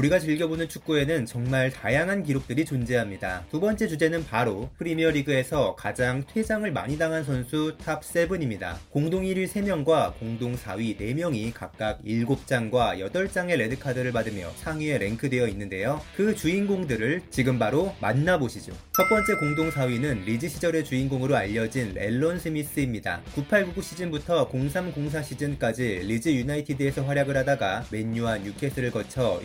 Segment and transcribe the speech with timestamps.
[0.00, 3.44] 우리가 즐겨보는 축구에는 정말 다양한 기록들이 존재합니다.
[3.50, 8.76] 두 번째 주제는 바로 프리미어리그에서 가장 퇴장을 많이 당한 선수 top 7입니다.
[8.88, 16.00] 공동 1위 3명과 공동 4위 4명이 각각 7장과 8장의 레드카드를 받으며 상위에 랭크되어 있는데요.
[16.16, 18.72] 그 주인공들을 지금 바로 만나보시죠.
[18.96, 23.20] 첫 번째 공동 4위는 리즈 시절의 주인공으로 알려진 앨런 스미스입니다.
[23.34, 29.38] 9899 시즌부터 0304 시즌까지 리즈 유나이티드에서 활약을 하다가 맨유와 뉴캐슬을 거쳐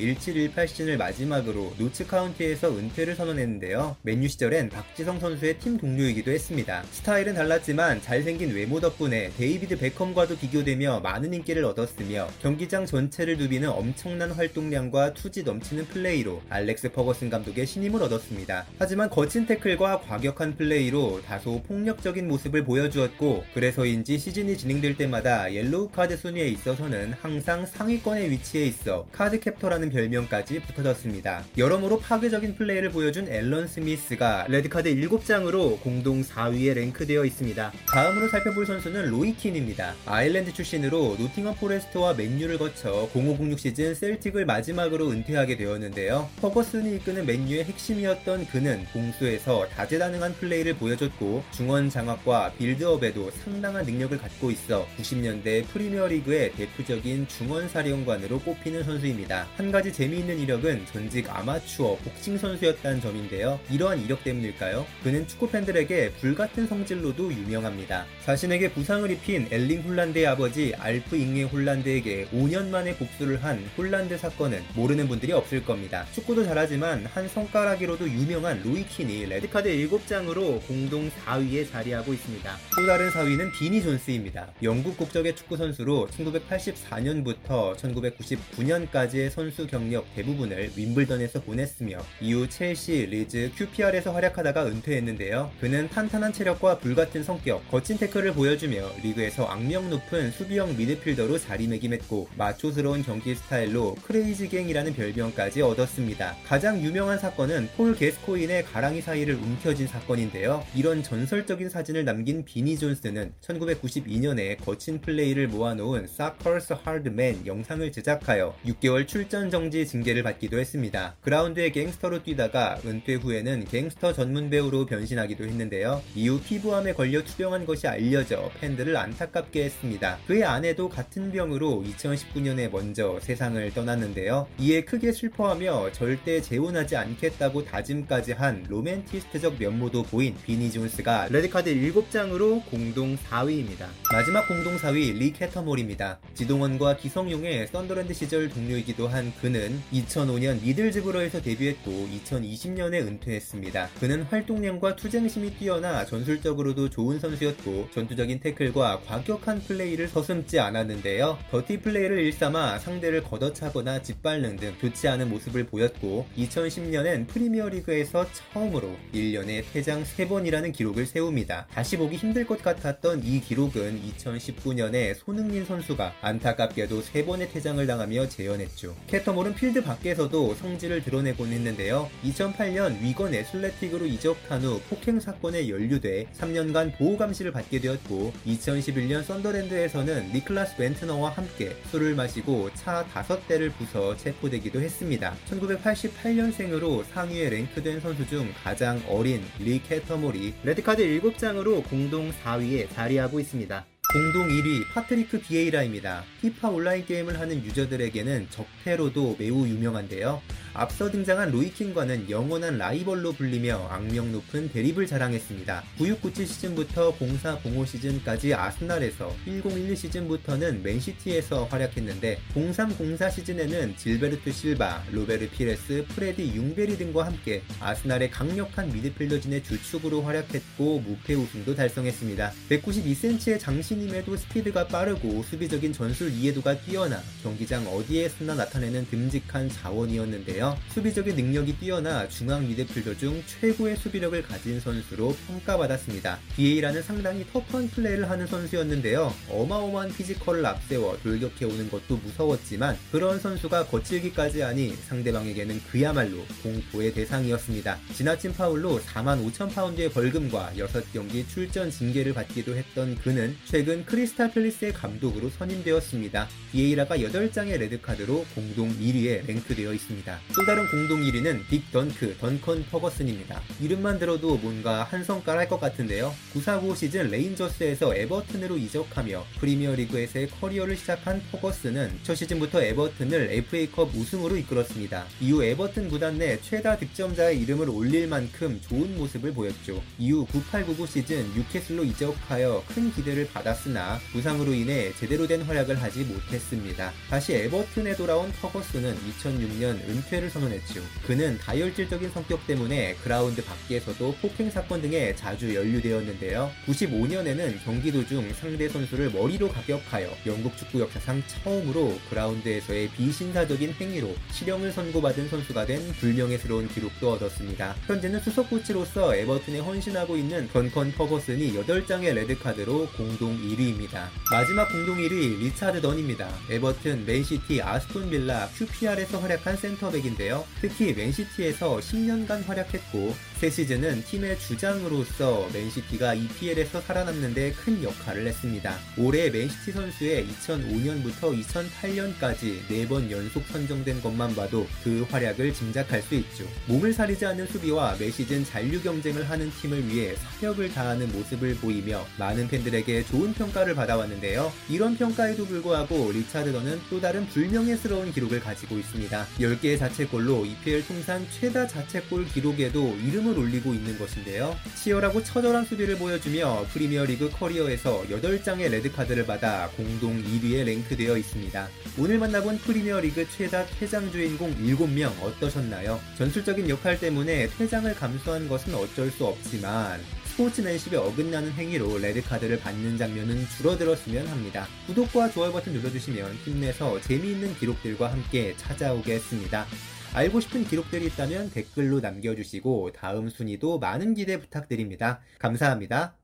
[0.46, 3.96] 1718 시즌을 마지막으로 노츠 카운티에서 은퇴를 선언했는데요.
[4.02, 6.84] 맨유 시절엔 박지성 선수의 팀 동료이기도 했습니다.
[6.92, 14.32] 스타일은 달랐지만 잘생긴 외모 덕분에 데이비드 베컴과도 비교되며 많은 인기를 얻었으며 경기장 전체를 누비는 엄청난
[14.32, 18.66] 활동량과 투지 넘치는 플레이로 알렉스 퍼거슨 감독의 신임을 얻었습니다.
[18.78, 26.18] 하지만 거친 태클과 과격한 플레이로 다소 폭력적인 모습을 보여주었고 그래서인지 시즌이 진행될 때마다 옐로우 카드
[26.18, 31.44] 순위에 있어서는 항상 상위권에 위치해 있어 카드 캡터라는 별명 까지 붙어졌습니다.
[31.58, 37.72] 여러모로 파괴적인 플레이를 보여준 앨런 스미스가 레드카드 7장으로 공동 4위에 랭크되어 있습니다.
[37.88, 39.96] 다음으로 살펴볼 선수는 로이킨입니다.
[40.06, 46.30] 아일랜드 출신으로 노팅엄 포레스트와 맨유를 거쳐 0506 시즌 셀틱을 마지막으로 은퇴하게 되었는데요.
[46.42, 54.52] 퍼거슨이 이끄는 맨유의 핵심이었던 그는 공수에서 다재다능한 플레이를 보여줬고 중원 장악과 빌드업에도 상당한 능력을 갖고
[54.52, 59.48] 있어 90년대 프리미어리그의 대표적인 중원 사령관으로 꼽히는 선수입니다.
[59.56, 63.60] 한 가지 재미 있는 이력은 전직 아마추어 복싱 선수였다는 점인데요.
[63.70, 64.86] 이러한 이력 때문일까요?
[65.04, 68.06] 그는 축구 팬들에게 불같은 성질로도 유명합니다.
[68.24, 74.64] 자신에게 부상을 입힌 엘링 홀란드의 아버지 알프 잉웨 홀란드에게 5년 만에 복수를 한 홀란드 사건은
[74.76, 76.06] 모르는 분들이 없을 겁니다.
[76.14, 82.58] 축구도 잘하지만 한 성깔로도 유명한 로이킨이 레드카드 7장으로 공동 4위에 자리하고 있습니다.
[82.78, 84.54] 또 다른 4위는 비니 존스입니다.
[84.64, 94.12] 영국 국적의 축구 선수로 1984년부터 1999년까지의 선수 경력 대부분을 윈블던에서 보냈으며 이후 첼시, 리즈, QPR에서
[94.12, 95.52] 활약하다가 은퇴했는데요.
[95.60, 103.04] 그는 탄탄한 체력과 불같은 성격, 거친 태클을 보여주며 리그에서 악명 높은 수비형 미드필더로 자리매김했고 마초스러운
[103.04, 106.36] 경기 스타일로 Crazy Gang이라는 별명까지 얻었습니다.
[106.46, 110.64] 가장 유명한 사건은 폴 게스코인의 가랑이 사이를 움켜쥔 사건인데요.
[110.76, 118.56] 이런 전설적인 사진을 남긴 비니 존스는 1992년에 거친 플레이를 모아놓은 Soccer's Hard Men 영상을 제작하여
[118.66, 121.16] 6개월 출전 정지 징계를 받기도 했습니다.
[121.22, 126.02] 그라운드의 갱스터로 뛰다가 은퇴 후에는 갱스터 전문 배우로 변신하기도 했는데요.
[126.16, 130.20] 이후 피부암에 걸려 투병한 것이 알려져 팬들을 안타깝게 했습니다.
[130.28, 134.48] 그의 아내도 같은 병으로 2019년에 먼저 세상을 떠났는데요.
[134.60, 142.66] 이에 크게 슬퍼하며 절대 재혼하지 않겠다고 다짐까지 한 로맨티스트적 면모도 보인 비니 존스가 레드카드 7장으로
[142.66, 143.88] 공동 4위입니다.
[144.12, 146.20] 마지막 공동 4위 리 캐터몰입니다.
[146.34, 153.90] 지동원과 기성용의 썬더랜드 시절 동료이기도 한 그는 2005년 미들즈브러에서 데뷔했고 2020년에 은퇴했습니다.
[154.00, 161.38] 그는 활동량과 투쟁심이 뛰어나 전술적으로도 좋은 선수였고 전투적인 태클과 과격한 플레이를 서슴지 않았는데요.
[161.52, 169.64] 더티 플레이를 일삼아 상대를 걷어차거나 짓밟는 등 좋지 않은 모습을 보였고 2010년엔 프리미어리그에서 처음으로 1년에
[169.72, 171.68] 퇴장 3번이라는 기록을 세웁니다.
[171.72, 178.96] 다시 보기 힘들 것 같았던 이 기록은 2019년에 손흥민 선수가 안타깝게도 3번의 퇴장을 당하며 재현했죠.
[179.08, 182.10] 캐터몰은 필드 밖에서도 성질을 드러내곤 했는데요.
[182.24, 190.32] 2008년 위건 애슬레틱으로 이적한 후 폭행 사건에 연루돼 3년간 보호 감시를 받게 되었고 2011년 썬더랜드에서는
[190.34, 195.36] 니클라스 벤트너와 함께 술을 마시고 차 5대를 부숴 체포되기도 했습니다.
[195.50, 203.86] 1988년생으로 상위에 랭크된 선수 중 가장 어린 리 캐터몰이 레드카드 7장으로 공동 4위에 자리하고 있습니다.
[204.16, 206.24] 공동 1위 파트리크 비에이라입니다.
[206.40, 210.42] 피파 온라인 게임을 하는 유저들에게는 적폐로도 매우 유명한데요.
[210.78, 215.84] 앞서 등장한 로이킨과는 영원한 라이벌로 불리며 악명 높은 대립을 자랑했습니다.
[215.98, 226.06] 9697 시즌부터 0405 시즌까지 아스날에서 1012 시즌부터는 맨시티에서 활약했는데 0304 시즌에는 질베르트 실바, 로베르 피레스,
[226.10, 232.52] 프레디 융베리 등과 함께 아스날의 강력한 미드필더진의 주축으로 활약했고 무패 우승도 달성했습니다.
[232.70, 240.65] 192cm의 장신임에도 스피드가 빠르고 수비적인 전술 이해도가 뛰어나 경기장 어디에서나 나타나는 듬직한 자원이었는데요.
[240.66, 246.40] 있으며 수비적인 능력이 뛰어나 중앙 미드필더 중 최고의 수비력을 가진 선수로 평가받았습니다.
[246.56, 249.34] 비에이라는 상당히 터프한 플레이를 하는 선수였는데요.
[249.50, 258.00] 어마어마한 피지컬을 앞세워 돌격해오는 것도 무서웠지만 그런 선수가 거칠기까지 하니 상대방에게는 그야말로 공포의 대상이었습니다.
[258.14, 264.94] 지나친 파울로 4만 5천 파운드의 벌금과 6경기 출전 징계를 받기도 했던 그는 최근 크리스탈 팰리스의
[264.94, 266.48] 감독으로 선임되었습니다.
[266.72, 270.40] 비에이라가 8장의 레드카드로 공동 1위에 랭크되어 있습니다.
[270.58, 273.62] 또 다른 공동 1위는 빅 던크, 던컨 퍼거슨입니다.
[273.82, 276.34] 이름만 들어도 뭔가 한 성깔 할 것 같은데요.
[276.54, 285.26] 949 시즌 레인저스에서 에버튼으로 이적하며 프리미어리그에서의 커리어를 시작한 퍼거슨은 첫 시즌부터 에버튼을 FA컵 우승으로 이끌었습니다.
[285.42, 290.02] 이후 에버튼 구단 내 최다 득점자에 이름을 올릴 만큼 좋은 모습을 보였죠.
[290.18, 297.12] 이후 9899 시즌 뉴캐슬로 이적하여 큰 기대를 받았으나 부상으로 인해 제대로 된 활약을 하지 못했습니다.
[297.30, 301.02] 다시 에버튼에 돌아온 퍼거슨은 2006년 은퇴를 선언했죠.
[301.26, 306.72] 그는 다혈질적인 성격 때문에 그라운드 밖에서도 폭행 사건 등에 자주 연루되었는데요.
[306.88, 314.92] 95년에는 경기 도중 상대 선수를 머리로 가격하여 영국 축구 역사상 처음으로 그라운드에서의 비신사적인 행위로 실형을
[314.92, 317.96] 선고받은 선수가 된 불명예스러운 기록도 얻었습니다.
[318.08, 324.28] 현재는 수석 코치로서 에버튼에 헌신하고 있는 던컨 퍼거슨이 8장의 레드카드로 공동 1위입니다.
[324.52, 326.50] 마지막 공동 1위 리차드 던입니다.
[326.72, 330.66] 에버튼, 맨시티, 아스톤 빌라, QPR에서 활약한 센터백 인데요.
[330.82, 338.98] 특히 맨시티에서 10년간 활약했고 세 시즌은 팀의 주장으로서 맨시티가 EPL에서 살아남는데 큰 역할을 했습니다.
[339.18, 346.66] 올해의 맨시티 선수에 2005년부터 2008년까지 4번 연속 선정된 것만 봐도 그 활약을 짐작할 수 있죠.
[346.88, 352.26] 몸을 사리지 않는 수비와 매 시즌 잔류 경쟁을 하는 팀을 위해 사력을 다하는 모습을 보이며
[352.38, 354.72] 많은 팬들에게 좋은 평가를 받아왔는데요.
[354.90, 359.48] 이런 평가에도 불구하고 리차드 던은 또 다른 불명예스러운 기록을 가지고 있습니다.
[359.60, 364.76] 10개의 자책골로 EPL 통산 최다 자책골 기록에도 이름을 올리고 있는 것인데요.
[364.96, 371.90] 치열하고 처절한 수비를 보여주며 프리미어리그 커리어에서 8장의 레드카드를 받아 공동 1위에 랭크되어 있습니다.
[372.18, 376.20] 오늘 만나본 프리미어리그 최다 퇴장 주인공 7명 어떠셨나요?
[376.38, 380.22] 전술적인 역할 때문에 퇴장을 감수한 것은 어쩔 수 없지만
[380.56, 384.88] 스포츠맨십에 어긋나는 행위로 레드카드를 받는 장면은 줄어들었으면 합니다.
[385.08, 389.86] 구독과 좋아요 버튼 눌러주시면 힘내서 재미있는 기록들과 함께 찾아오겠습니다.
[390.34, 395.42] 알고 싶은 기록들이 있다면 댓글로 남겨주시고 다음 순위도 많은 기대 부탁드립니다.
[395.60, 396.36] 감사합니다.